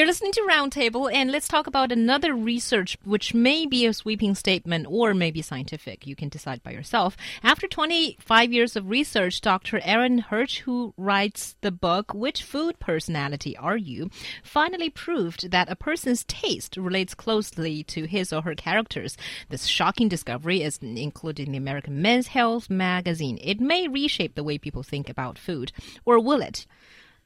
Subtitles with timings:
[0.00, 4.34] You're listening to Roundtable, and let's talk about another research which may be a sweeping
[4.34, 6.06] statement or maybe scientific.
[6.06, 7.18] You can decide by yourself.
[7.42, 9.78] After 25 years of research, Dr.
[9.84, 14.08] Aaron Hirsch, who writes the book Which Food Personality Are You,
[14.42, 19.18] finally proved that a person's taste relates closely to his or her characters.
[19.50, 23.38] This shocking discovery is included in the American Men's Health magazine.
[23.42, 25.72] It may reshape the way people think about food,
[26.06, 26.64] or will it?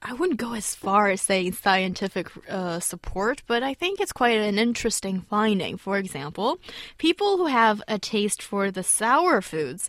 [0.07, 4.39] I wouldn't go as far as saying scientific uh, support, but I think it's quite
[4.39, 5.79] an interesting finding.
[5.79, 6.59] For example,
[6.99, 9.89] people who have a taste for the sour foods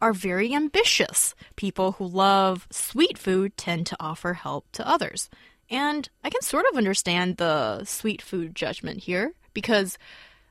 [0.00, 1.34] are very ambitious.
[1.56, 5.28] People who love sweet food tend to offer help to others.
[5.68, 9.98] And I can sort of understand the sweet food judgment here because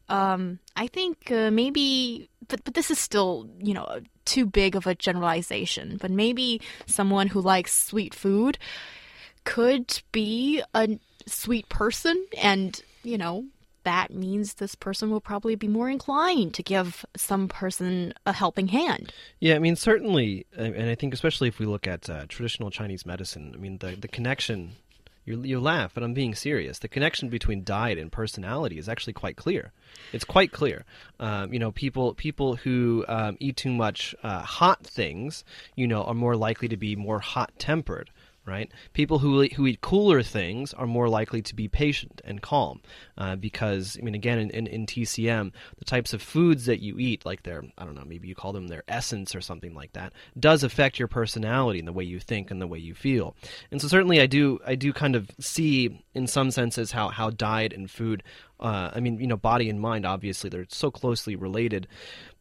[0.08, 4.86] um, I think uh, maybe, but, but this is still, you know, too big of
[4.86, 5.98] a generalization.
[6.00, 8.60] But maybe someone who likes sweet food
[9.50, 13.46] could be a sweet person and, you know,
[13.84, 18.68] that means this person will probably be more inclined to give some person a helping
[18.68, 19.12] hand.
[19.40, 23.08] Yeah, I mean, certainly, and I think especially if we look at uh, traditional Chinese
[23.08, 24.76] medicine, I mean, the, the connection,
[25.26, 26.78] you, you laugh, but I'm being serious.
[26.78, 29.72] The connection between diet and personality is actually quite clear.
[30.14, 30.86] It's quite clear.
[31.20, 35.44] Um, you know, people people who um, eat too much uh, hot things,
[35.76, 38.12] you know, are more likely to be more hot tempered
[38.46, 38.72] right?
[38.94, 42.82] People who who eat cooler things are more likely to be patient and calm,
[43.18, 46.98] uh, because I mean, again, in, in, in, TCM, the types of foods that you
[47.00, 49.94] eat, like their I don't know, maybe you call them their essence or something like
[49.94, 53.36] that, does affect your personality and the way you think and the way you feel.
[53.72, 57.30] And so certainly, I do I do kind of see in some senses how how
[57.30, 58.24] diet and food
[58.60, 61.88] uh, I mean, you know, body and mind obviously they're so closely related,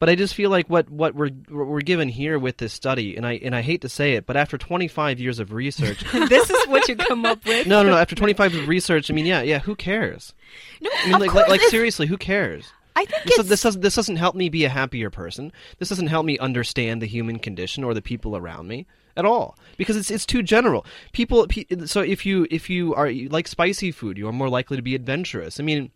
[0.00, 3.16] but I just feel like what what we're what we're given here with this study,
[3.16, 5.97] and I and I hate to say it, but after 25 years of research,
[6.28, 7.66] this is what you come up with.
[7.66, 7.96] No, no, no.
[7.96, 9.58] After 25 years of research, I mean, yeah, yeah.
[9.60, 10.34] Who cares?
[10.80, 12.72] No, I mean, like, like, like seriously, who cares?
[12.96, 15.52] I think this, this, doesn't this doesn't help me be a happier person.
[15.78, 18.86] This doesn't help me understand the human condition or the people around me
[19.16, 20.84] at all because it's it's too general.
[21.12, 21.46] People,
[21.86, 24.82] so if you if you are you like spicy food, you are more likely to
[24.82, 25.60] be adventurous.
[25.60, 25.92] I mean,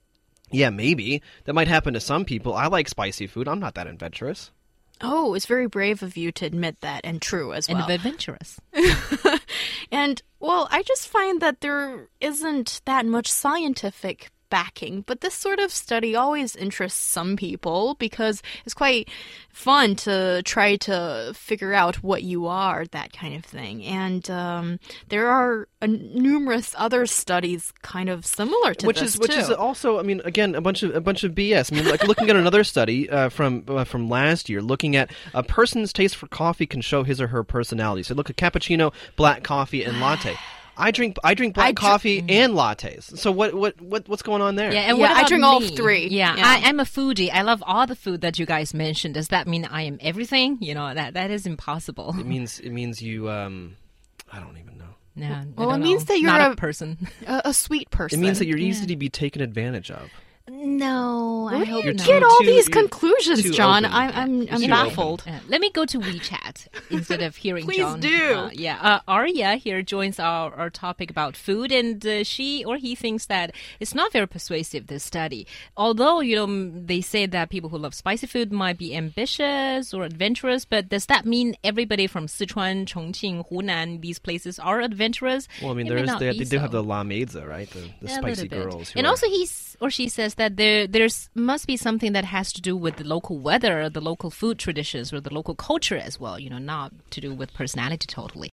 [0.53, 1.22] yeah, maybe.
[1.44, 2.54] That might happen to some people.
[2.54, 3.48] I like spicy food.
[3.48, 4.53] I'm not that adventurous.
[5.00, 7.82] Oh, it's very brave of you to admit that and true as well.
[7.82, 8.60] And adventurous.
[9.92, 15.01] and, well, I just find that there isn't that much scientific backing.
[15.07, 19.09] But this sort of study always interests some people because it's quite
[19.49, 23.83] fun to try to figure out what you are, that kind of thing.
[23.83, 29.21] And um, there are uh, numerous other studies kind of similar to which this is
[29.21, 29.39] which too.
[29.39, 31.73] is also, I mean, again, a bunch of a bunch of BS.
[31.73, 35.11] I mean, like looking at another study uh, from uh, from last year, looking at
[35.33, 38.03] a person's taste for coffee can show his or her personality.
[38.03, 40.37] So look at cappuccino, black coffee, and latte.
[40.77, 43.19] I drink I drink black I coffee dr- and lattes.
[43.19, 44.72] So what what what what's going on there?
[44.72, 45.47] Yeah, and yeah, I drink me?
[45.47, 46.09] all three.
[46.09, 46.44] Yeah, yeah.
[46.47, 47.31] I, am a foodie.
[47.33, 49.15] I love all the food that you guys mentioned.
[49.15, 50.59] Does that mean I am everything?
[50.60, 52.15] You know that that is impossible.
[52.19, 53.31] It means it means you.
[53.31, 53.77] Um,
[54.31, 54.84] I don't even know.
[55.15, 56.15] No, well, it means know.
[56.15, 56.97] that you're Not a, person,
[57.27, 58.19] a, a, sweet person.
[58.19, 60.10] It means that you're easy to be taken advantage of.
[60.82, 62.06] No, Where I do you not.
[62.06, 63.84] get all too- these conclusions, John?
[63.84, 63.97] open.
[63.97, 65.22] I'm I'm, I'm baffled.
[65.26, 68.00] Uh, let me go to WeChat instead of hearing Please John.
[68.00, 68.34] do.
[68.34, 72.76] Uh, yeah, uh, Arya here joins our, our topic about food, and uh, she or
[72.76, 74.87] he thinks that it's not very persuasive.
[74.88, 76.47] This study, although you know
[76.84, 81.06] they say that people who love spicy food might be ambitious or adventurous, but does
[81.06, 85.47] that mean everybody from Sichuan, Chongqing, Hunan, these places are adventurous?
[85.62, 87.71] Well, I mean, there is not they, be they do have the la meizi, right?
[87.71, 88.92] The, the Yeah, spicy girls.
[88.97, 92.53] And are- also, he's or she says that there there's must be something that has
[92.53, 96.15] to do with the local weather, the local food traditions, or the local culture as
[96.22, 96.37] well.
[96.38, 98.50] You know, not to do with personality totally.